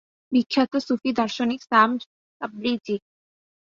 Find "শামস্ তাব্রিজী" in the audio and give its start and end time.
1.69-2.95